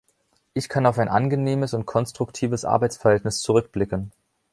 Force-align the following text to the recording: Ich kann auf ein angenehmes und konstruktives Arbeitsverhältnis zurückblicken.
Ich 0.55 0.67
kann 0.67 0.87
auf 0.87 0.97
ein 0.97 1.09
angenehmes 1.09 1.75
und 1.75 1.85
konstruktives 1.85 2.65
Arbeitsverhältnis 2.65 3.41
zurückblicken. 3.41 4.11